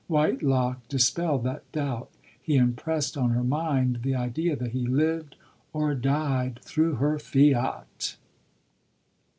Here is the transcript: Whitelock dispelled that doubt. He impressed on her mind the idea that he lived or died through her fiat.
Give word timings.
Whitelock 0.07 0.87
dispelled 0.87 1.43
that 1.43 1.71
doubt. 1.71 2.09
He 2.41 2.55
impressed 2.55 3.15
on 3.17 3.29
her 3.29 3.43
mind 3.43 3.99
the 4.01 4.15
idea 4.15 4.55
that 4.55 4.71
he 4.71 4.87
lived 4.87 5.35
or 5.73 5.93
died 5.93 6.59
through 6.63 6.95
her 6.95 7.19
fiat. 7.19 8.15